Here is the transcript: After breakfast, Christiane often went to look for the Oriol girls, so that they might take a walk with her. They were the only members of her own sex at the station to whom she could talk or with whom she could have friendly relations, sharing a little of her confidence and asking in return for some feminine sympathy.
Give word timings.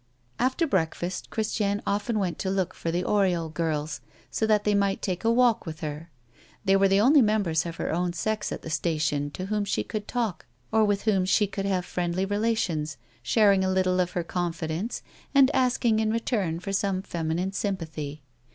After 0.39 0.65
breakfast, 0.65 1.29
Christiane 1.29 1.79
often 1.85 2.17
went 2.17 2.39
to 2.39 2.49
look 2.49 2.73
for 2.73 2.89
the 2.89 3.03
Oriol 3.03 3.53
girls, 3.53 4.01
so 4.31 4.47
that 4.47 4.63
they 4.63 4.73
might 4.73 4.99
take 4.99 5.23
a 5.23 5.31
walk 5.31 5.67
with 5.67 5.81
her. 5.81 6.09
They 6.65 6.75
were 6.75 6.87
the 6.87 6.99
only 6.99 7.21
members 7.21 7.67
of 7.67 7.75
her 7.75 7.93
own 7.93 8.13
sex 8.13 8.51
at 8.51 8.63
the 8.63 8.71
station 8.71 9.29
to 9.29 9.45
whom 9.45 9.63
she 9.63 9.83
could 9.83 10.07
talk 10.07 10.47
or 10.71 10.83
with 10.83 11.03
whom 11.03 11.23
she 11.25 11.45
could 11.45 11.67
have 11.67 11.85
friendly 11.85 12.25
relations, 12.25 12.97
sharing 13.21 13.63
a 13.63 13.69
little 13.69 13.99
of 13.99 14.13
her 14.13 14.23
confidence 14.23 15.03
and 15.35 15.51
asking 15.53 15.99
in 15.99 16.09
return 16.09 16.59
for 16.59 16.73
some 16.73 17.03
feminine 17.03 17.51
sympathy. 17.51 18.23